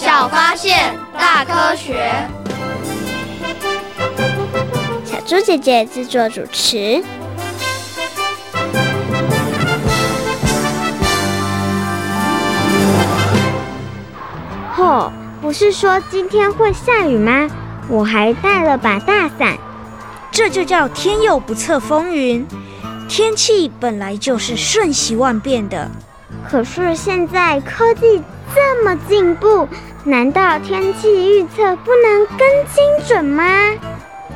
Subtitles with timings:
[0.00, 2.08] 小发现，大科学。
[5.04, 7.02] 小猪姐姐制作主持。
[14.76, 15.10] 哦，
[15.42, 17.48] 不是说今天会下雨吗？
[17.88, 19.58] 我还带了把大伞。
[20.30, 22.46] 这就叫天有不测风云。
[23.08, 25.90] 天气本来就是瞬息万变的。
[26.48, 28.22] 可是现在科技
[28.54, 29.68] 这么进步，
[30.04, 32.38] 难道天气预测不能更
[32.74, 33.44] 精准吗？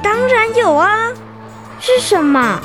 [0.03, 1.11] 当然有啊。
[1.81, 2.61] 是什么？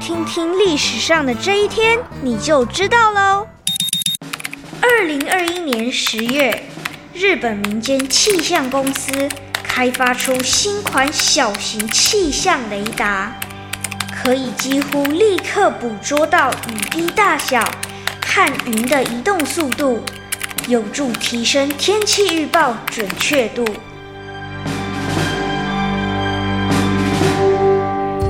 [0.00, 3.46] 听听历史上的这一天，你就知道喽。
[4.80, 6.64] 二零二一年十月。
[7.12, 9.28] 日本民间气象公司
[9.64, 13.34] 开发出新款小型气象雷达，
[14.10, 17.60] 可以几乎立刻捕捉到雨滴大小
[18.24, 20.00] 和云的移动速度，
[20.70, 23.64] 有助提升天气预报准确度。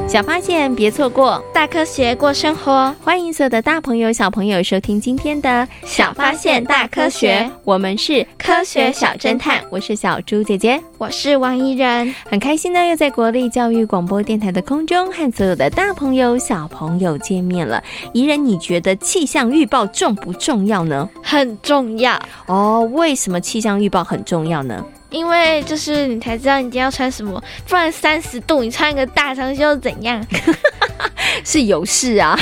[0.09, 2.93] 小发现，别错过；大科学，过生活。
[3.01, 5.49] 欢迎所有的大朋友、小朋友收听今天的
[5.85, 7.43] 《小发现大科学》。
[7.63, 12.13] 我们是科学小侦探，我是小猪姐姐，我是王怡人。
[12.29, 17.81] 很开心呢，又在国立教育广播电台的空中和所有的大朋友、小朋友见面了。
[18.13, 21.09] 怡人，你觉得气象预报重不重要呢？
[21.31, 22.89] 很重要哦。
[22.93, 24.85] 为什么气象预报很重要呢？
[25.11, 30.25] 因为就是你才知道你今天要穿什么，不然三十度你穿一个大长袖怎样？
[31.45, 32.39] 是有事啊，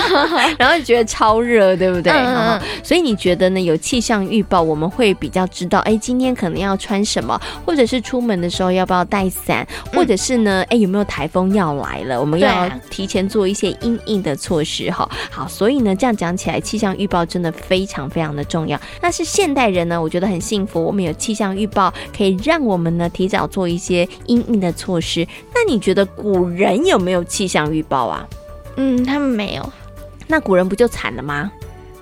[0.58, 2.12] 然后觉得超热，对不对？
[2.12, 3.60] 嗯、所以你觉得呢？
[3.60, 12.18] 有气象预报，我们会比较知道，哎，今天可能要穿什么，或者是出门的时候要不要带伞，或者是呢，哎，有没有台风要来了？
[12.20, 15.08] 我们要提前做一些应应的措施哈。
[15.30, 18.80] 好，所以呢，这样讲起来，气象预报真的非常非常的重要。
[19.02, 25.26] 那是现代人呢，我觉得很幸福，我们有气象预报，可以让我们呢提早做一些应应的措施。
[25.54, 28.26] 那你觉得古人有没有气象预报啊？
[28.76, 29.72] 嗯，他们没有，
[30.26, 31.50] 那古人不就惨了吗？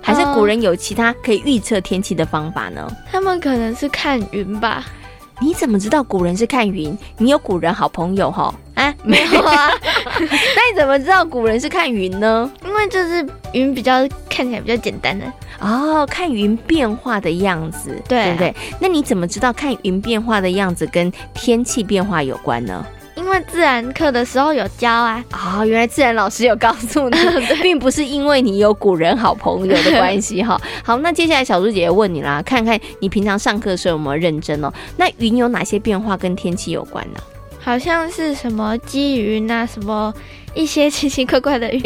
[0.00, 2.90] 还是古人有其他可以预测天气的方法呢？
[3.10, 4.84] 他们可能是看云吧。
[5.40, 6.96] 你怎么知道古人是看云？
[7.18, 8.52] 你有古人好朋友哈？
[8.74, 9.70] 啊，没有啊。
[10.18, 12.50] 那你怎么知道古人是看云呢？
[12.64, 15.24] 因为就是云比较看起来比较简单的
[15.60, 18.54] 哦，看云变化的样子，对，对不对？
[18.80, 22.84] 那你怎么知道看云变化的样子跟天气变化有关呢？
[23.28, 27.18] 因为自然课的时候有教啊，啊、哦，原来自然老师有告诉你，
[27.60, 30.58] 并不是因为你有古人好朋友的关系哈。
[30.82, 34.72] 好，那接下来小猪姐姐问你啦，看看你平常上课的时候有没有认真哦？
[34.96, 37.20] 那云有哪些变化跟天气有关呢？
[37.60, 40.14] 好像是什么积云啊，什么。
[40.54, 41.82] 一些奇奇怪怪的云，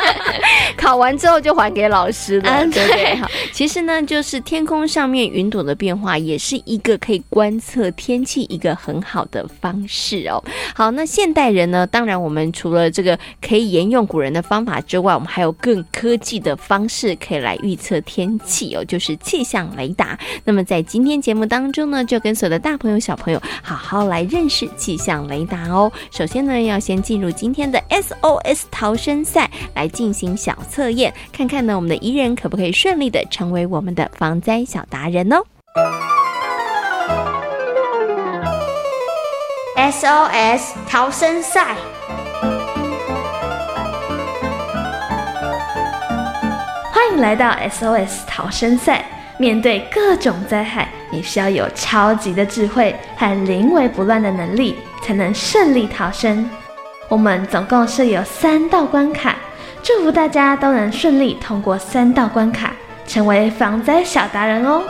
[0.76, 3.14] 考完之后就还给老师了，嗯、对不对？
[3.16, 10.42] 好，其实呢，就是天空上面云朵的变化，也是一个可以观测天气一个很好的方式哦。
[10.74, 20.18] 好，那现代人呢，当然我们除了这个可以沿用古人的方法之外，我们还有更科技的方式可以来预测天气哦，就是气象雷达。
[20.44, 25.90] 那么在今天节目当中呢，就跟所有的大朋友小朋友好好来认识气象雷达哦。
[26.10, 27.82] 首先呢，要先进入今天的。
[27.88, 35.42] SOS 逃生赛来进行小测验，看看呢，我们的宜人可不可以顺利的成为我们的防灾小达人哦
[39.76, 41.76] ？SOS 逃生赛，
[46.92, 49.04] 欢迎来到 SOS 逃生赛。
[49.38, 56.48] 面对各种灾害，你需要有超级的智慧和临危不乱的能力，才能顺利逃生。
[57.08, 59.36] 我们总共设有三道关卡，
[59.82, 62.72] 祝福大家都能顺利通过三道关卡，
[63.06, 64.82] 成为防灾小达人哦。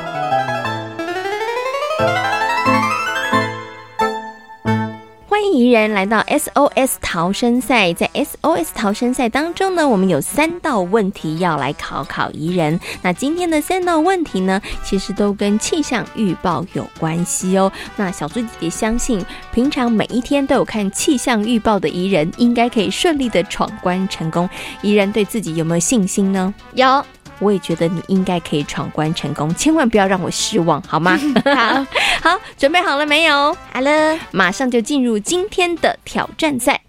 [5.57, 12.79] 宜人来到 SOS 逃生赛，在 SOS 逃生赛当中呢，我们有三道问题要来考考宜人。
[13.01, 17.73] 那今天的三道问题呢，其实都跟气象预报有关系哦。
[17.97, 24.47] 那小猪姐姐相信，平常每一天都有看气象预报的宜人，应该可以顺利的闯关成功。
[24.83, 26.53] 宜人对自己有没有信心呢？
[26.75, 27.03] 有。
[27.39, 31.19] 我也觉得你应该可以闯关成功，千万不要让我失望，好吗？
[31.55, 31.87] 好，
[32.23, 33.57] 好，准备好了没有？
[33.73, 36.83] 好了，马上就进入今天的挑战赛。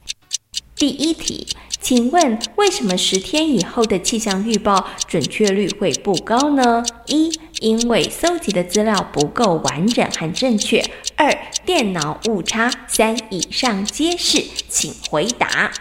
[0.76, 1.48] 第一题，
[1.82, 6.84] 请问为什么十天以后的气象预报准确率会不高呢？
[7.08, 10.84] 一，因为搜集的资料不够完整和正确；
[11.16, 11.36] 二，
[11.66, 15.72] 电脑误差；三，以上皆是，请回答。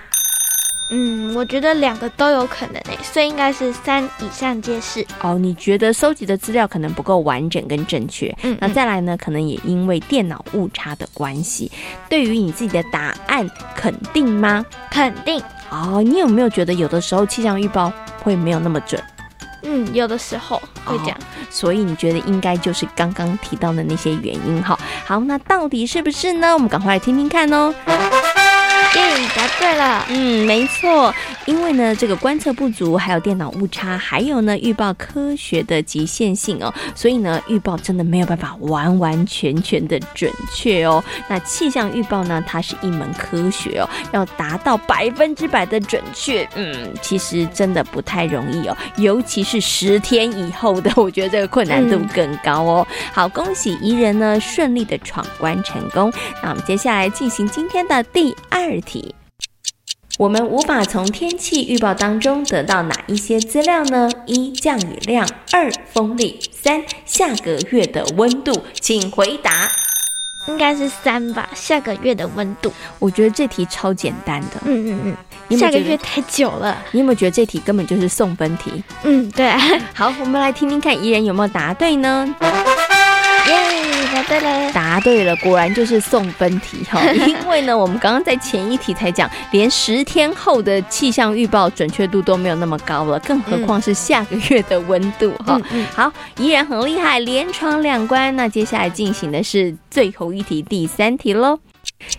[0.91, 5.05] 嗯，我觉得两个都有可能诶，所以应该是三以上皆是。
[5.21, 8.29] 哦，你觉得收集的资料可能不够完整跟正确？
[8.43, 9.17] 嗯，嗯，那再来呢？
[9.17, 11.71] 可能也因为电脑误差的关系。
[12.09, 14.65] 对于你自己的答案，肯定吗？
[14.89, 15.43] 肯定。
[15.71, 17.93] 哦，你有没有觉得有的时候气象预报
[18.23, 19.03] 会没有那么准？
[19.63, 21.19] 嗯，有的时候会这样。
[21.19, 24.79] 哦，所以你觉得应该就是刚刚提到的那些原因哈？
[25.05, 26.55] 好，那到底是不是呢？
[26.55, 27.75] 我们赶快来听听看哦。
[28.99, 30.07] 嗯，答对了。
[30.09, 31.15] 嗯，没错。
[31.45, 41.03] 因为呢，这个观测不足，还有电脑误差，还有呢，预报科学的极限性哦，所以呢，预报真的没有办法完完全全的准确哦。
[41.29, 48.77] 那气象预报呢，它是一门科学哦，要达到百分之百的准确，嗯，其实真的不太容易哦。
[48.97, 52.87] 尤其是十天以后的，我觉得这个困难度更高哦。
[52.91, 56.13] 嗯、好，恭喜怡人呢，顺利的闯关成功。
[56.43, 59.15] 那我们接下来进行今天的第二题。
[60.19, 64.09] 我们无法从天气预报当中得到哪一些资料呢？
[64.25, 68.65] 一、降雨量；二、风力；三、下个月的温度。
[68.81, 69.69] 请回答。
[70.49, 72.73] 应该是三吧，下个月的温度。
[72.99, 74.63] 我觉得这题超简单的。
[74.65, 75.17] 嗯嗯嗯。
[75.49, 76.83] 有有下个月太久了。
[76.93, 78.83] 你有没有觉得这题根本就是送分题？
[79.03, 79.51] 嗯，对。
[79.93, 82.35] 好，我们来听听看，怡人有没有答对呢？
[83.49, 84.73] 耶，答对了！
[84.73, 87.01] 答对了，果然就是送分题哈。
[87.13, 95.61] 因为呢，我们刚刚在前一题才讲，连十天后的气象预报准确度都没有那么高了，更何况是下个月的温度哈。
[95.71, 98.35] 嗯、好，依然很厉害，连闯两关。
[98.37, 101.59] 那接下来进行的是最后一题，第三题喽。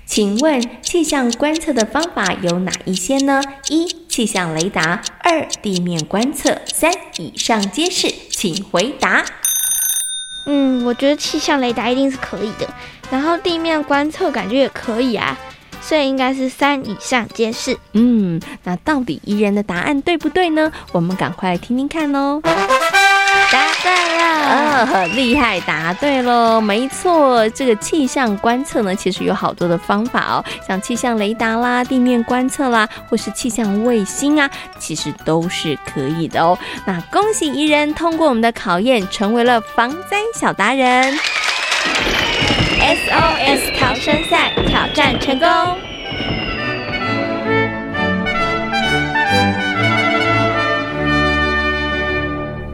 [0.06, 3.42] 请问气象观测的方法有哪一些呢？
[3.70, 8.08] 一、气象雷达；二、地面观测；三、以上皆是。
[8.30, 9.26] 请回答。
[10.48, 12.68] 嗯，我觉得气象雷达一定是可以的，
[13.12, 15.38] 然后地面观测感觉也可以啊，
[15.82, 17.78] 所以应该是三以上皆是。
[17.94, 20.72] 嗯，那到底宜人的答案对不对呢？
[20.94, 22.42] 我们赶快听听看哦。
[23.52, 36.58] 答对了，呃，很厉害，答对喽，没错，这个气象观测呢，其实有好多的方法哦，像气象雷达啦、地面观测啦，或是气象卫星啊，其实都是可以的哦。
[36.86, 41.18] 那恭喜怡人通过我们的考验，成为了防灾小达人
[42.80, 45.48] ，SOS 逃生赛挑战成功。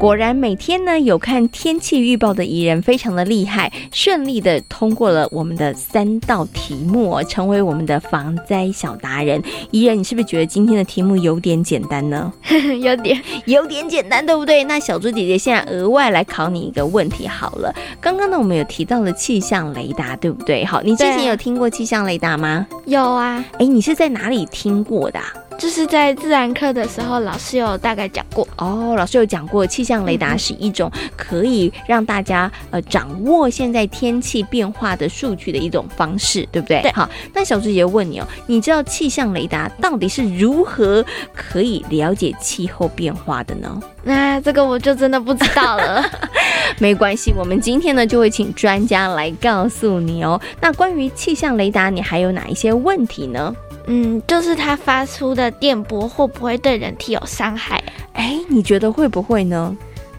[0.04, 9.42] 果然，每天呢有看天气预报的宜人非常的厉害，顺利的通过了我们的三道题目哦，成为我们的防灾小达人。
[9.72, 12.34] 宜人，你是不是觉得今天的题目有点简单呢？
[12.82, 14.66] 有点，有点简单，对不对？
[14.66, 17.74] 那小猪姐姐现在额外来考你一个问题好了。
[18.02, 20.66] 刚刚呢，我们有提到了气象雷达，对不对？
[20.66, 22.68] 好，你之前有听过气象雷达吗？
[22.84, 23.42] 有啊。
[23.58, 25.34] 哎，你是在哪里听过的啊？
[25.58, 28.96] 就是在自然课的时候，老师有大概讲过哦。
[28.98, 36.82] 老师有讲过，气象雷达是一种可以让大家呃掌握现在天气变化的数据的一种方式，对不对？
[36.82, 36.92] 对。
[36.92, 43.82] 好，那小猪姐姐问你哦，你知道气象雷达到底是如何可以了解气候变化的呢？
[44.04, 46.04] 那这个我就真的不知道了。
[46.78, 50.40] 没关系，我们今天呢就会请专家来告诉你哦。
[50.60, 53.54] 那关于气象雷达，你还有哪一些问题呢？
[53.88, 57.84] 嗯，就是它发出的电波会不会对人体有伤害？
[58.14, 59.76] 哎，你觉得会不会呢？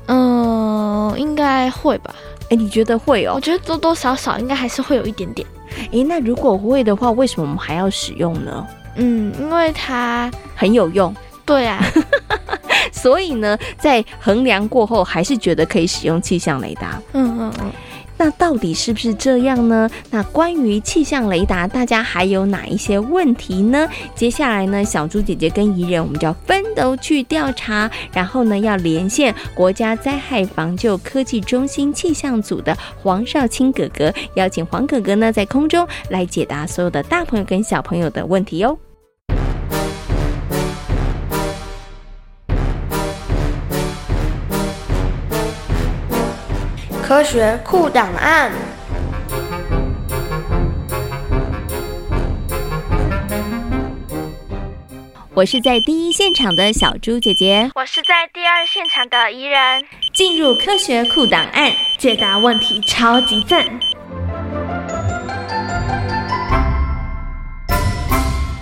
[0.06, 2.14] 嗯，应该会吧。
[2.50, 3.32] 哎，你觉得会哦？
[3.36, 5.46] 我觉得多多少少应该还是会有一点点。
[5.92, 8.66] 哎，那如果会的话，为什么我们还要使用呢？
[8.96, 11.14] 嗯，因为它很有用。
[11.46, 11.82] 对啊，
[12.92, 17.00] 所以呢，在衡量过后，还是觉得可以使用气象雷达。
[17.12, 17.70] 嗯嗯嗯。
[18.16, 19.90] 那到底是不是这样呢？
[20.10, 23.88] 那关于气象雷达，大家还有哪一些问题呢？
[24.14, 38.78] 接下来呢，小猪姐姐跟怡人，我们就要分头去调查，然后呢，要连线国家灾害防救科技中心气象组的黄少清哥哥，邀请黄哥哥呢在空中来解答所有的大朋友跟小朋友的问题哟。
[47.06, 48.50] 科学酷档案。
[55.34, 59.84] 我是在第一现场的小猪姐姐，我是在第二现场的怡人。
[60.14, 63.66] 进入科学酷档案，解答问题超级赞。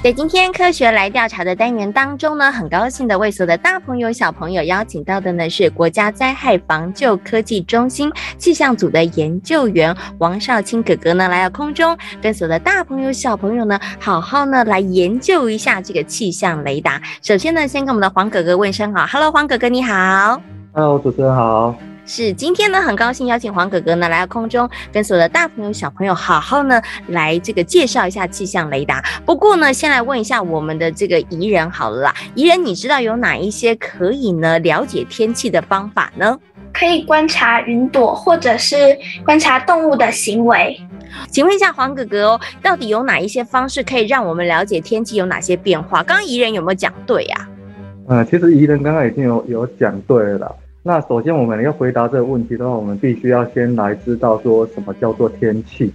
[0.02, 17.00] 在今天科学来调查的单元当中呢，很高兴的为所有的大朋友小朋友邀请到的呢是国家灾害防救科技中心气象组的研究员王少卿哥哥呢来到空中，跟所有的大朋友小朋友呢好好呢来研究一下这个气象雷达。
[17.22, 20.42] 首先呢，先跟我们的黄哥哥问声好，Hello，黄哥哥你好
[20.72, 21.76] ，Hello，主持人好。
[22.14, 29.02] 是今天呢，很高兴邀请黄哥哥呢来到空中，跟所有的大朋友小朋友好好呢来这个介绍一下气象雷达。
[29.24, 36.38] 不过呢，先来问一下我们的这个宜人好了啦，宜人你知道有哪一些可以呢了解天气的方法呢？
[36.74, 38.76] 可以观察云朵，或者是
[39.24, 40.78] 观察动物的行为。
[41.30, 46.02] 请问一下黄哥哥哦，到底有哪一些方式可以让我们了解天气有哪些变化？
[46.02, 47.48] 刚刚宜人有没有讲对呀？
[48.06, 50.54] 呃，其实宜人刚刚已经有有讲对了。
[50.84, 55.92] 那首先我们要回答这个问题的话，我们必须要先来知道说什么叫做天气。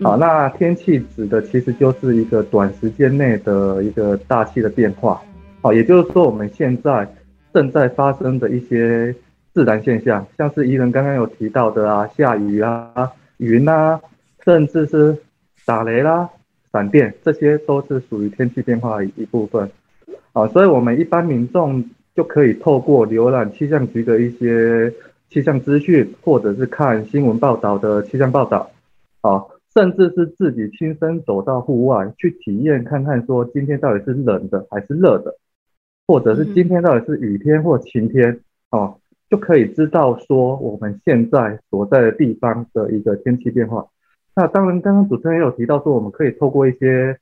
[0.00, 5.20] 好，那天气指的其实就是一个短时间内的一个大气的变化。
[5.60, 7.06] 好，也就是说我们现在
[7.52, 9.14] 正在发生的一些
[9.52, 14.00] 自然现象，像是伊人刚刚有提到的啊，下雨啊、云啊，
[14.46, 15.14] 甚至是
[15.66, 16.26] 打雷啦、
[16.72, 19.70] 闪电，这些都是属于天气变化的一部分。
[20.32, 21.84] 啊，所以我们一般民众。
[22.14, 24.92] 就可以透过浏览气象局的一些
[25.30, 28.70] 气象资讯，或者是看新闻报道的气象报道，
[29.22, 29.42] 啊，
[29.72, 35.34] 甚至是自己亲身走到户外去体验看看，说今天到底是冷的还是热的，
[36.06, 38.94] 或者是今天到底是雨天或晴天，啊，
[39.30, 43.86] 就可以知道说我们现在所在的地方的一个天气变化。
[44.36, 47.18] 那当然，刚刚主持人也有提到说，我们可以透过一些。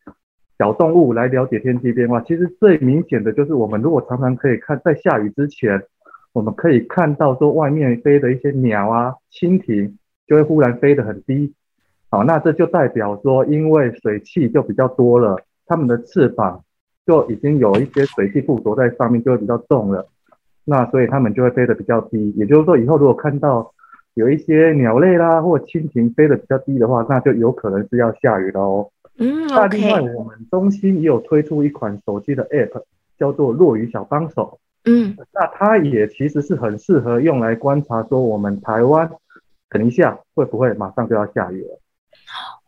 [0.61, 5.83] 小动物来了解天气变化，其实最明显的就是我们如果常常可以看，在下雨之前，
[6.35, 11.55] 我们可以看到说外面飞的一些鸟啊、蜻蜓就会忽然飞得很低，
[12.11, 16.63] 好，那这就代表说，因为水汽就比较多了，它们的翅膀
[17.07, 20.07] 就已经有一些水汽附着在上面，就会比较重了，
[20.67, 22.33] 那所以它们就会飞得比较低。
[22.37, 23.73] 也就是说，以后如果看到
[24.13, 28.91] 有一些鸟类啦或蜻蜓飞得比较低的话，那就有可能是要下雨了哦。
[29.21, 32.83] 嗯，那另外我们中心也有推出一款手机的 App，
[33.19, 34.59] 叫做落雨小帮手。
[34.85, 39.11] 嗯，那它也其实是很适合用来观察说我们台湾
[39.69, 41.79] 等一下会不会马上就要下雨了。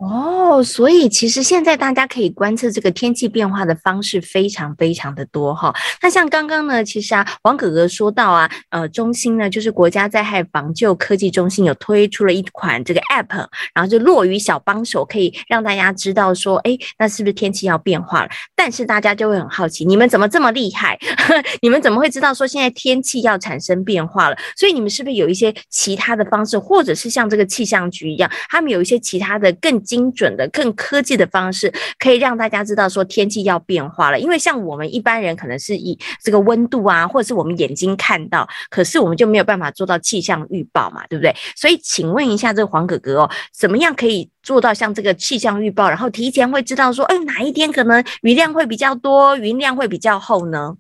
[0.03, 5.73] 哦，所以其实现在大家可以观测这个天气变化的方式非常非常的多哈。
[6.03, 18.31] 那像刚刚呢，其实啊，王哥哥说到啊，呃，中心呢就是国家灾害防救科技中心有推出了一款这个 App，然后就落雨小帮手可以让大家知道说，哎，那是不是天气要变化了？
[18.57, 20.99] 但是大家就会很好奇，你们怎么这么厉害？
[21.63, 24.37] 你们怎么会知道说现在天气要产生变化了？
[24.57, 34.19] 所以你们是不是有一些其他的方式，或者是像这个气象局一样，他们有一些其他的更精准的、更科技的方式，可以让大家知道说天气要变化了。
[34.19, 41.35] 因为像我们一般人可能是以这个温度啊，或者是我们眼睛看到，可是我们就没有办法做到气象预报嘛，对不对？
[41.55, 50.79] 所以请问一下这个黄哥哥哦，怎么样可以做到像这个气象预报，然后提前会知道说，哎，哪一天可能雨量会比较多，云量会比较厚呢？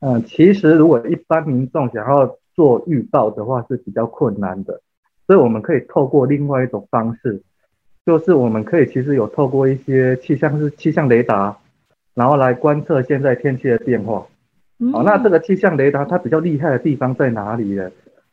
[0.00, 4.82] 嗯，其实如果一般民众想要做预报的话是比较困难的，
[5.28, 7.44] 所以我们可以透过另外一种方式。
[8.08, 11.54] 就是我们可以其实有透过一些气象是气象雷达，
[12.14, 14.26] 然后来观测现在天气的变化。
[14.94, 17.90] 好，那这个气象雷达它比较厉害的地方在哪里呢？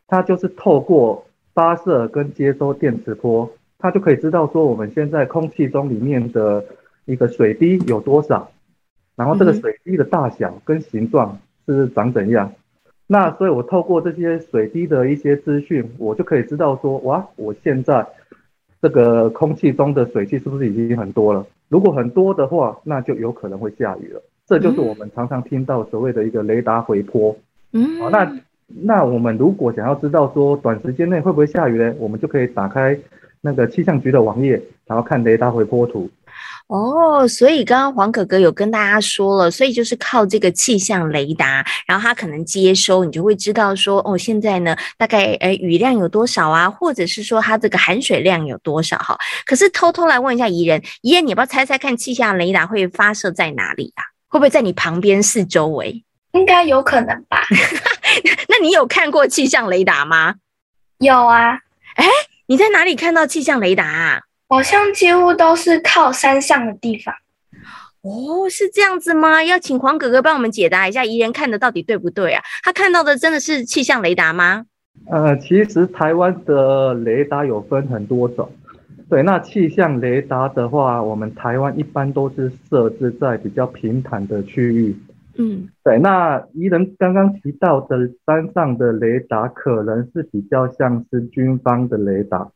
[0.07, 6.63] 它就是透过发射跟接收电磁波，它就可以知道说我们现在空气中里面的
[7.03, 8.49] 一个水滴有多少，
[9.17, 12.53] 然后这个水滴的大小跟形状是长怎样。
[13.07, 18.07] 那所以我透过这些水滴的一些资讯，我就可以知道说，哇，我现在。
[18.85, 21.43] 这个空气中的水汽是不是已经很多了？
[21.69, 24.21] 如果很多的话，那就有可能会下雨了。
[24.45, 27.35] 这就是我们常常听到所谓的一个雷达回波。
[27.71, 28.31] 嗯，好，那
[28.67, 31.95] 那我们如果想要知道说短时间内会不会下雨呢？
[31.97, 32.95] 我们就可以打开
[33.41, 36.07] 那个气象局的网页，然后看雷达回波图。
[36.67, 49.15] 哦，所以刚刚黄哥哥有跟大家说了，所以就是靠这个气象雷达，然后它可能接收，你就会知道说，哦，现在呢大概诶雨量有多少啊，或者是说它这个含水量有多少哈。
[49.45, 54.01] 可是偷偷来问一下怡人，怡人你要不要猜猜看气象雷达会发射在哪里啊？
[54.27, 56.03] 会不会在你旁边四周围？
[56.31, 57.43] 应该有可能吧。
[58.49, 60.33] 那你有看过气象雷达吗？
[60.97, 61.59] 有啊。
[61.95, 62.07] 哎，
[62.47, 64.21] 你在哪里看到气象雷达啊？
[64.47, 67.13] 好像几乎都是靠山上的地方
[68.01, 69.43] 哦，是这样子吗？
[69.43, 72.43] 要请黄哥哥帮我们解答一下，宜人看的到底对不对啊？
[72.63, 74.65] 他看到的真的是气象雷达吗？
[75.09, 78.51] 呃，其实台湾的雷达有分很多种。
[79.09, 84.95] 对，那气象雷达的话，我们台湾一般都是设置在比较平坦的区域。
[85.37, 92.47] 嗯，对，那宜人刚刚提到的山上的雷达，可能是比较像是军方的雷达。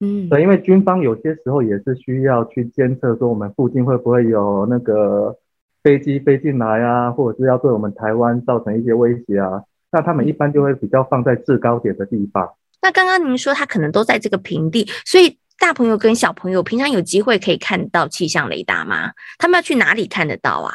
[0.00, 5.36] 嗯，对，因为军方有些时候也是需要去监测说我们附近会不会有那个
[5.82, 12.48] 飞机飞进来啊，或者是要对我们台湾造成一些威胁啊，那他们一般就会比较放在制高点的地方。
[12.82, 19.12] 那刚刚您说他可能都在这个平地，所以大朋友跟小朋友平常有机会可以看到气象雷达吗？
[19.38, 20.72] 他们要去哪里看得到啊？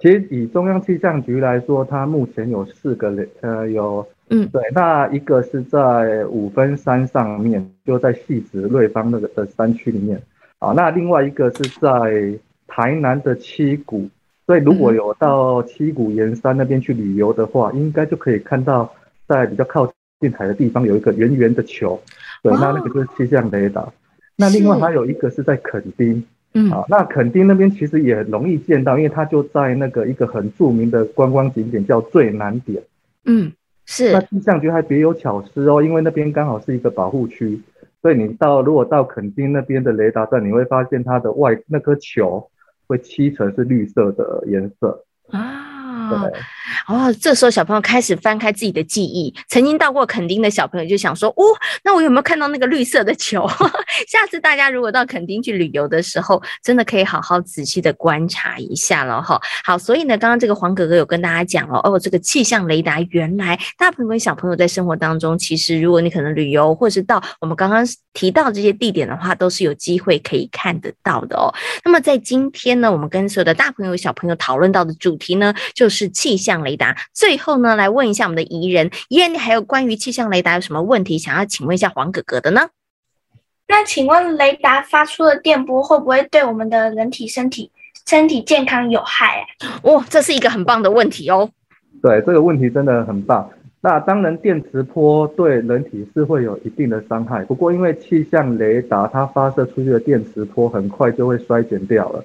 [0.00, 10.22] 其实以中央气象局来说，它目前有四个雷，呃，有，嗯，对，那一个是在五分山上面，就在汐止瑞芳那个的山区里面，
[10.60, 14.08] 啊，那另外一个是在台南的七股，
[14.46, 18.90] 所以如果有到七股盐山那边去旅游的话，应该就可以看到
[19.26, 22.00] 在比较靠近海的地方有一个圆圆的球，
[22.42, 23.92] 对，那那个就是气象雷达。
[24.36, 26.24] 那另外还有一个是在垦丁。
[26.52, 32.82] 嗯，啊，那垦丁那边其实也很容易见到，因为它就在那个一个很著名的观光景点叫最南点。
[33.24, 33.52] 嗯，
[33.90, 34.12] 是。
[34.12, 37.60] 那气象局还别有巧思哦，因为那边刚好是一个保护区，
[38.00, 42.48] 所以你到如果到垦丁那边的雷达站，你会发现它的外那颗球
[42.86, 45.69] 会漆成是绿色的颜色啊。
[46.86, 51.44] 哦，这时候小朋友开始翻开自己的记忆，曾经到过垦丁的小朋友就想说：哦，
[51.82, 53.48] 那我有没有看到那个绿色的球？
[54.08, 59.40] 下次大家如果到垦丁去旅游的时候，真的可以好好仔细的观察一下了哈。
[59.64, 71.52] 好，所以呢，刚刚这个黄哥哥有跟大家讲了哦，这个气象雷达原来大朋友小朋友在生活当中，其实如果你可能旅游，或是到我们刚刚提到这些地点的话，都是有机会可以看得到的哦。
[71.84, 76.96] 那么在今天呢，我们跟所有的大朋友小朋友讨论到的主题呢，就是气象雷达。
[77.12, 82.68] 最后呢，来问一下我们的怡人，怡人，你还有关于气象雷达有什么问题想要请问一下黄哥哥的呢？
[83.68, 87.70] 那请问雷达发出的电波会不会对我们的人体身体
[88.06, 89.80] 身体健康有害啊？
[89.82, 91.48] 哦，这是一个很棒的问题哦。
[92.02, 93.48] 对，这个问题真的很棒。
[93.82, 102.22] 那当然，电磁波对人体是会有一定的伤害，不过因为气象雷达它发射出去的电磁波很快就会衰减掉了，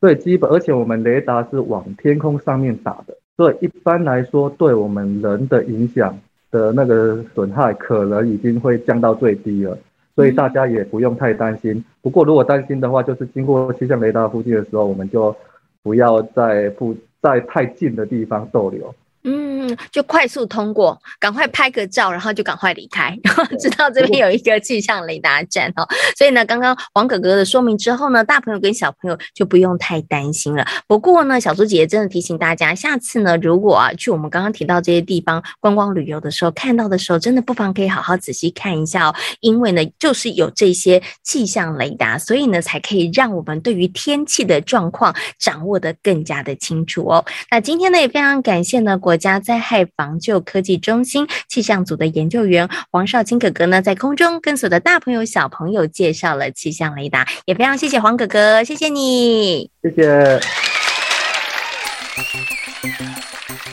[0.00, 3.16] 所以基本而且我们雷达是往天空上面打的。
[3.36, 6.18] 所以一般来说，对我们人的影响
[6.50, 9.78] 的那个损害，可能已经会降到最低了，
[10.14, 11.82] 所以大家也不用太担心。
[12.02, 15.34] 不过如果担心的话，就是经过气象雷达附近的时候，我们就
[15.82, 18.94] 不要在不在太近的地方逗留。
[19.22, 25.86] 嗯，就快速通过，赶快拍个照，然后就赶快离开，然后知道这边有一个气象雷达站哦。
[26.16, 30.66] 所以呢，刚刚黄哥哥的说明之后呢，大朋友跟小朋友就不用太担心了。
[30.86, 39.14] 不过呢，小猪姐姐真的提醒大家，下次呢，如果啊去我们刚刚提到这些地方观光旅游的时候，看到的时候，真的不妨可以好好仔细看一下哦。
[39.40, 47.24] 因为呢，就是有这些气象雷达，所以呢，才可以让我们对于天气的状况掌握的更加的清楚哦。
[47.50, 48.96] 那今天呢，也非常感谢呢。
[49.09, 60.40] 国国家灾害防救科技中心气象组的研究员黄少卿哥哥呢，在空中跟所有的大朋友小朋友介绍了气象雷达，也非常谢谢黄哥哥，谢谢你，谢谢。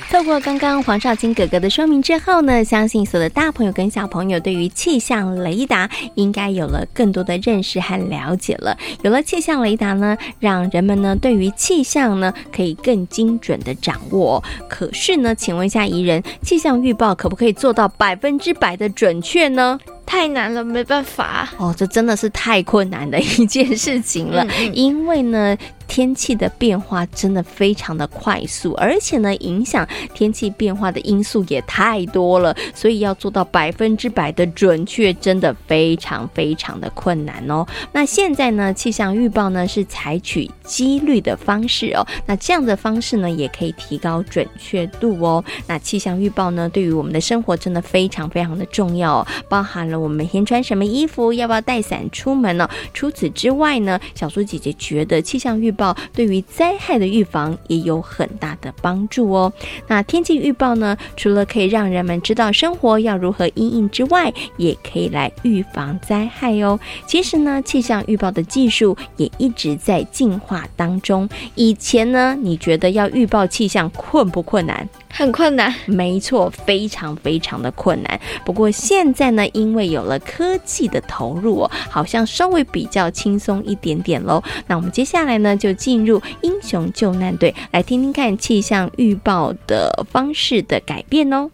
[0.09, 8.75] 透过刚刚黄少卿哥哥的说明之后呢，相信所有的大朋友跟小朋友对于气象雷达应该有了更多的认识和了解了。
[9.03, 14.43] 有了气象雷达呢，让人们呢对于气象呢可以更精准的掌握。
[14.69, 19.77] 可是呢，请问一下宜人，气象预报可不可以做到百分之百的准确呢？
[20.08, 21.48] 太难了，没办法。
[21.58, 24.43] 哦，这真的是太困难的一件事情了，
[24.74, 25.56] 因为呢。
[25.89, 37.65] 天气的变化真的非常的快速，而且呢，影响天气变化的因素也太多了，所以要做到百分之百的准确，真的非常非常的困难哦。
[37.93, 45.41] 那现在呢，气象预报呢是采取几率的方式哦，那这样的方式呢也可以提高准确度哦。
[45.67, 52.69] 那气象预报呢，对于我们的生活真的非常非常的重要哦，包含了我们每天穿什么衣服，要不要带伞出门呢？
[52.93, 59.51] 除此之外呢，小苏姐姐觉得气象预报对于灾害的预防也有很大的帮助哦。
[59.88, 66.79] 那天气预报呢，除了可以让人们知道生活要如何应应之外，也可以来预防灾害哦。
[67.05, 71.27] 其实呢，气象预报的技术也一直在进化当中。
[71.55, 74.88] 以前呢，你觉得要预报气象困不困难？
[75.17, 75.73] 很困难。
[75.88, 78.19] 没错，非常非常的困难。
[78.45, 84.43] 不过现在呢，因为有了科技的投入哦，好像稍微比较轻松一点点喽。
[84.67, 91.49] 那我们接下来呢，就进入英雄救难队，来听听看气象预报的方式的改变哦。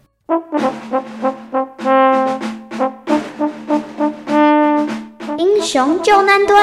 [5.38, 6.58] 英雄救难队。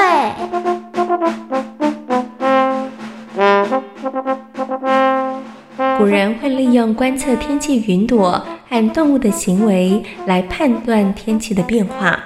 [5.97, 12.19] 古人会利用观测天气云朵和动物的行为来判断天气的变化。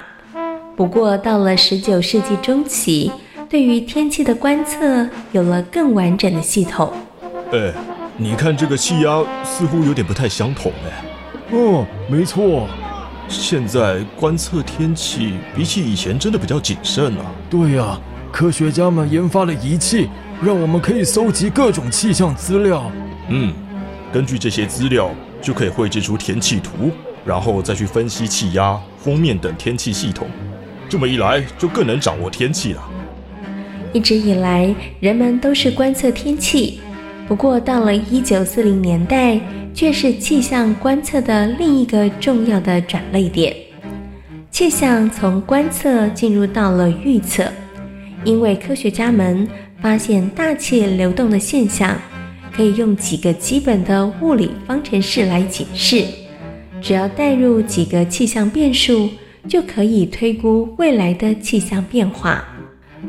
[0.76, 3.10] 不过，到了十九世纪中期，
[3.48, 6.92] 对于天气的观测有了更完整的系统。
[7.52, 7.72] 哎，
[8.16, 11.56] 你看这个气压似乎有点不太相同哎。
[11.56, 12.66] 哦，没错。
[13.28, 17.26] 现在观测天气比起以前真的比较谨慎啊。
[17.50, 17.98] 对呀，
[18.30, 20.08] 科学家们研发了仪器，
[20.42, 22.90] 让我们可以搜集各种气象资料。
[23.28, 23.52] 嗯，
[24.12, 25.10] 根据这些资料，
[25.42, 26.90] 就可以绘制出天气图，
[27.24, 30.28] 然后再去分析气压、锋面等天气系统。
[30.88, 32.82] 这么一来，就更能掌握天气了。
[33.92, 36.80] 一直以来，人们都是观测天气，
[37.26, 39.40] 不过到了一九四零年代，
[39.74, 43.56] 却是气象观测的另一个重要的转捩点。
[44.52, 47.44] 气象从观测进入到了预测，
[48.24, 49.48] 因为科学家们
[49.80, 51.96] 发现大气流动的现象。
[52.56, 56.06] 可以用几个基本的物理方程式来解释，
[56.80, 59.10] 只要带入几个气象变数，
[59.46, 62.42] 就可以推估未来的气象变化。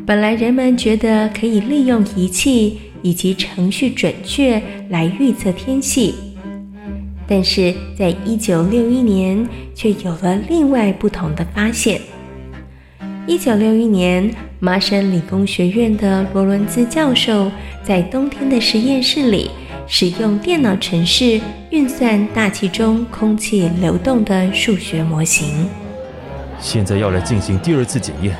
[0.05, 6.13] 本来人们觉得可以利用仪器以及程序准确来预测天气，
[7.25, 12.01] 但是在一九六一年却有了另外不同的发现。
[13.27, 17.51] 一九六一年，麻省理工学院的罗伦兹教授
[17.83, 19.51] 在冬天的实验室里，
[19.85, 25.67] 使用电脑程式运算大气中空气流动的数学模型。
[26.57, 28.33] 现在要来进行第二次检验，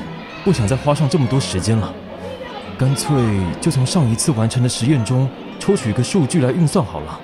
[0.46, 1.94] 不想再花上这么多时间了，
[2.78, 3.14] 干脆
[3.60, 5.28] 就从上一次完成的实验中
[5.60, 7.20] 抽取一个数据来运算好了。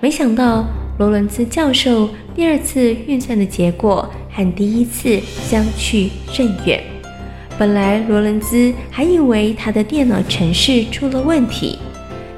[0.00, 0.64] 没想到
[1.00, 6.78] 罗伦兹教授第二次运算的结果，和第一次相去甚远。
[7.58, 11.78] 本来罗伦兹还以为他的电脑程式出了问题，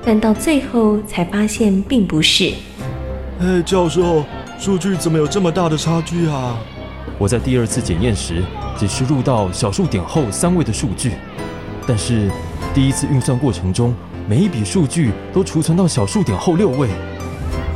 [0.04, 2.52] 但到最后才发现并不是。
[3.40, 4.24] 哎，教授，
[4.60, 6.56] 数据怎么有这么大的差距啊？
[7.18, 8.44] 我在第二次检验时
[8.78, 11.10] 只输入到小数点后三位的数据，
[11.84, 12.30] 但是
[12.72, 13.92] 第一次运算过程中，
[14.28, 16.88] 每一笔数据都储存到小数点后六位。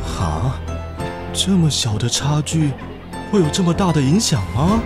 [0.01, 0.57] 哈，
[1.37, 2.71] 这么小的差距。
[3.29, 4.81] 会有这么大的影响吗？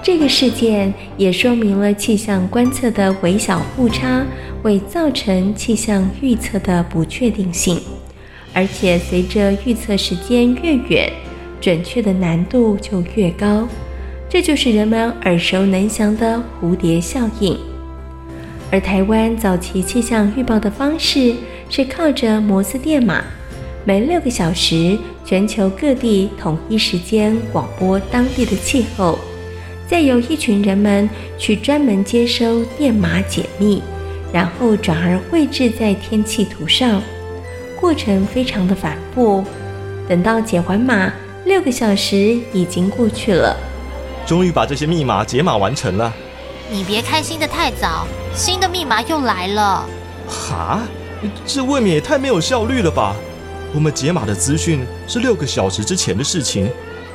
[0.00, 4.24] 这个事件也说明了气象观测的微小误差
[4.62, 7.80] 会造成气象预测的不确定性，
[8.54, 11.12] 而且随着预测时间越远，
[11.60, 13.66] 准确的难度就越高。
[14.30, 17.58] 这就是人们耳熟能详的蝴蝶效应。
[18.70, 21.34] 而台湾早期气象预报的方式
[21.68, 23.24] 是靠着摩斯电码。
[23.88, 29.18] 每六个小时，全球各地统一时间广播当地的气候，
[29.88, 33.82] 再由一群人们去专门接收电码解密，
[34.30, 37.00] 然后转而绘制在天气图上。
[37.80, 39.42] 过程非常的反复，
[40.06, 41.10] 等到解完码，
[41.46, 43.56] 六个小时已经过去了。
[44.26, 46.12] 终于把这些密码解码完成了。
[46.70, 49.88] 你别开心的太早，新的密码又来了。
[50.28, 50.82] 哈，
[51.46, 53.16] 这未免也太没有效率了吧？
[53.74, 56.68] 我们解码的资讯是六个小时之前的事情，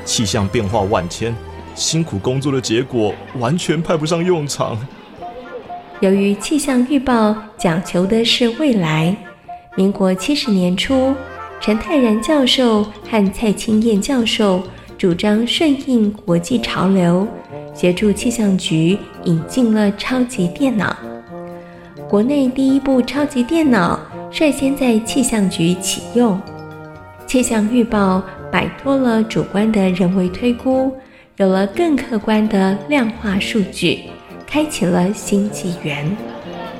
[0.05, 1.35] 气象变化万千，
[1.73, 4.77] 辛苦工作的结果完全派不上用场。
[5.99, 9.15] 由于气象预报讲求的是未来，
[9.75, 11.15] 民国七十年初，
[11.59, 14.61] 陈泰然教授和蔡清燕教授
[14.95, 17.27] 主张顺应国际潮流，
[17.73, 20.95] 协助气象局引进了超级电脑。
[22.07, 23.99] 国内第一部超级电脑。
[24.33, 26.41] 率先在气象局启用，
[27.27, 28.19] 气象预报
[28.51, 30.91] 摆脱了主观的人为推估，
[31.37, 34.05] 有了更客观的量化数据，
[34.47, 36.17] 开启了新纪元。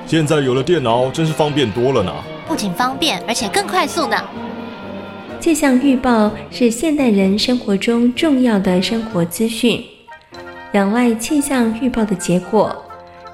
[0.07, 2.11] 现在有了电脑，真是方便多了呢。
[2.47, 4.17] 不仅方便，而且更快速呢。
[5.39, 9.79] 气象预报是现代人生活中重要的生活资讯，
[10.71, 12.75] 仰赖气象预报的结果，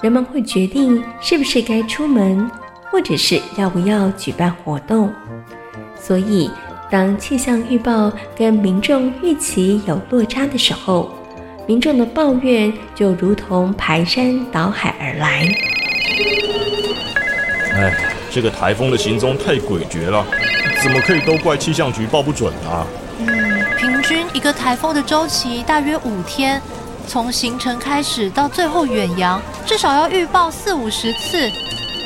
[0.02, 2.52] 人们会决定是不是该出门。
[2.92, 5.14] 或者是要不要举办活动，
[6.00, 6.50] 所以
[6.90, 11.14] 当气象预报跟民众预期有落差的时候，
[11.68, 15.48] 民众的抱怨就如同排山倒海而来。
[17.76, 17.94] 哎，
[18.32, 20.26] 这个台风的行踪太诡谲了，
[20.82, 22.86] 怎么可以都怪气象局报不准啊？
[23.20, 26.60] 嗯，平均一个台风的周期大约五天，
[27.08, 31.50] 从形成开始到最后远洋，至少要预报四五十次。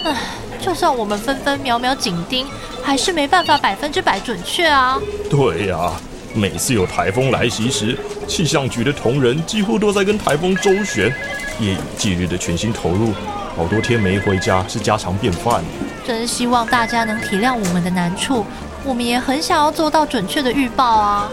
[0.04, 0.16] 唉，
[0.64, 2.48] 就算我们分分秒秒紧盯，
[2.82, 4.98] 还是没办法百分之百准确啊。
[5.30, 6.02] 对呀、啊，
[6.34, 7.98] 每次有台风来袭时，
[8.28, 11.14] 气象局的同仁几乎都在跟台风周旋，
[11.60, 13.12] 夜以继日的全心投入，
[13.58, 15.62] 好多天没回家是家常便饭。
[16.08, 18.46] 真希望大家能体谅我们的难处，
[18.86, 21.30] 我们也很想要做到准确的预报啊。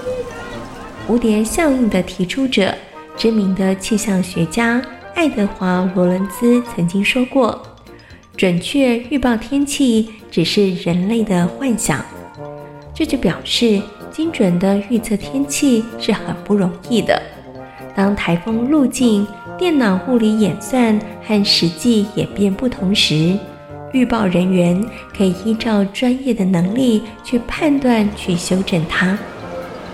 [1.09, 2.75] 蝴蝶效应的提出者，
[3.17, 4.83] 知名的气象学家
[5.15, 7.61] 爱德华·罗伦兹曾经说过
[8.41, 12.03] ：“准确预报天气只是人类的幻想。”
[12.97, 13.79] 这就表示，
[14.11, 17.21] 精准的预测天气是很不容易的。
[17.95, 19.27] 当台风路径、
[19.59, 23.39] 电脑物理演算和实际演变不同时，
[23.93, 24.83] 预报人员
[25.15, 29.19] 可以依照专业的能力去判断、去修正它。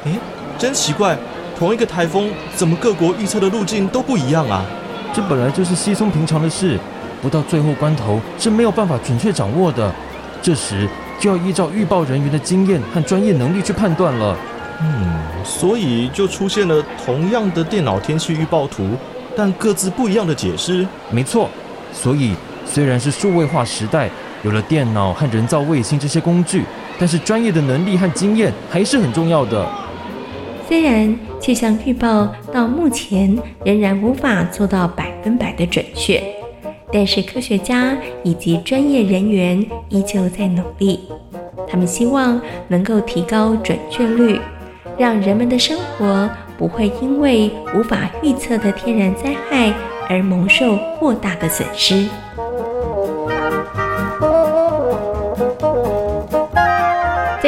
[0.05, 0.13] 诶，
[0.57, 1.19] 真奇怪，
[1.59, 4.65] 同一个台风，怎么各国预测的路径都不一样啊？
[5.13, 6.79] 这本来就是稀松平常的事，
[7.23, 9.93] 不到最后关头是没有办法准确掌握的。
[10.43, 14.37] 这时就要依照预报人员的经验和专业能力去判断了。
[14.81, 15.13] 嗯，
[15.45, 18.91] 所以就出现了同样的电脑天气预报图，
[19.37, 20.87] 但各自不一样的解释。
[21.11, 21.49] 没错，
[21.93, 22.35] 所以。
[22.69, 24.11] 虽然是数位化时代，
[24.43, 26.65] 有了电脑和人造卫星这些工具，
[26.99, 29.65] 但是专业的能力和经验还是很重要的。
[30.67, 36.21] 虽然气象预报到目前仍然无法做到百分百的准确，
[36.93, 41.01] 但是科学家以及专业人员依旧在努力。
[41.69, 44.39] 他们希望能够提高准确率，
[44.97, 49.73] 让人们的生活不会因为无法预测的天然灾害
[50.09, 52.07] 而蒙受过大的损失。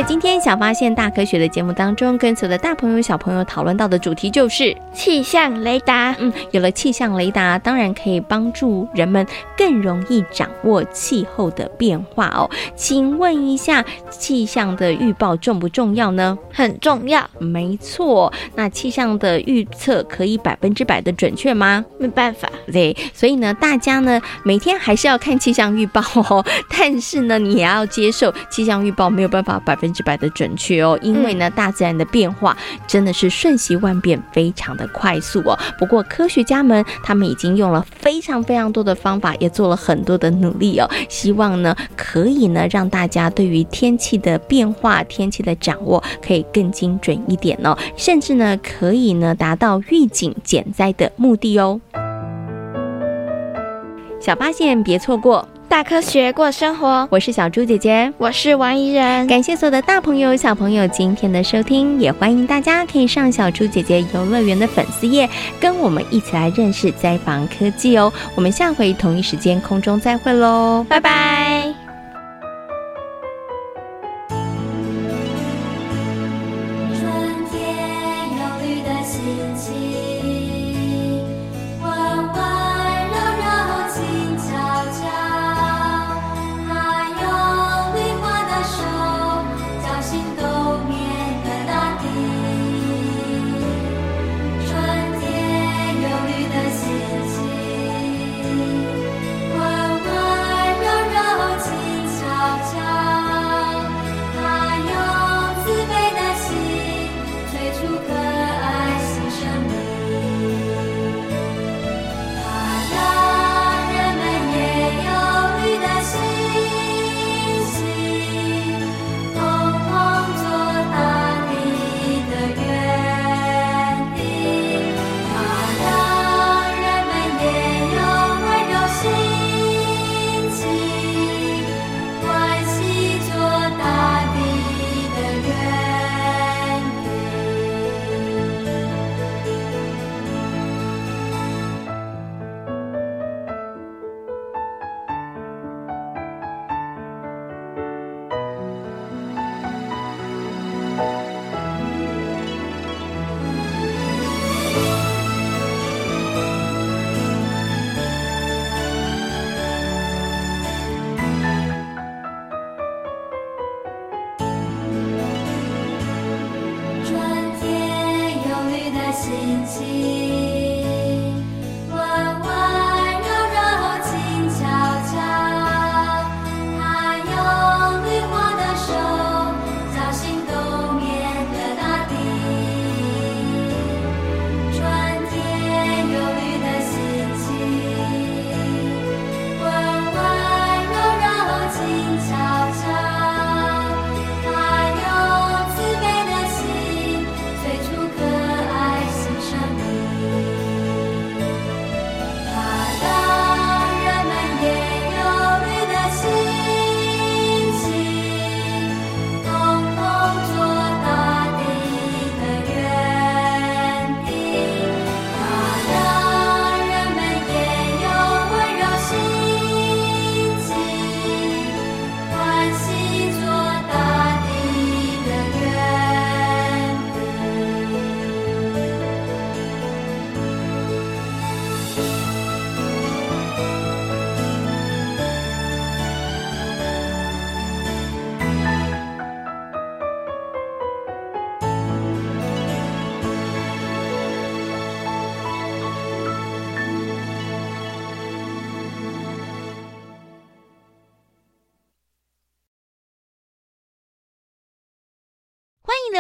[0.09, 6.17] 今天小发现大科学的节目当中，跟所有的大朋友小朋友讨论到的主题就是气象雷达。
[6.19, 12.49] 嗯，有了气象雷达，当然可以帮助人们更容易掌握气候的变化哦。
[12.75, 16.39] 请问一下，气象的预报重不重要呢？
[16.51, 17.29] 很重要。
[17.39, 18.33] 没错。
[18.55, 21.85] 那气象的预测可以百分之百的准确吗？
[21.99, 22.49] 没办法。
[22.73, 26.43] 对，所以呢，大家呢每天还是要看气象预报哦。
[26.77, 29.79] 但是呢，你也要接受气象预报没有办法百分。
[29.79, 32.57] 百分之百的准确哦，因为呢，大自然的变化
[32.87, 35.59] 真的是瞬息万变，非常的快速哦。
[35.77, 51.81] 不过科学家们他们已经用了非常非常多的方法，也做了很多的努力哦，希望呢可以呢让大家对于天气的变化、天气的掌握可以更精准一点哦，甚至呢可以呢达到预警减灾的目的哦。
[54.21, 55.49] 小发现，别错过。
[55.69, 59.27] 大科学过生活，我是小猪姐姐，我是王怡人。
[59.27, 65.29] 感谢所有的大朋友、小朋友今天的收听，也欢迎大家可以上小猪姐姐游乐园的粉丝页，
[65.61, 68.11] 跟我们一起来认识灾防科技哦。
[68.35, 71.88] 我们下回同一时间空中再会喽，拜拜。